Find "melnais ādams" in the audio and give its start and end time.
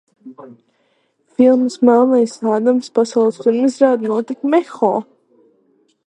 1.89-2.89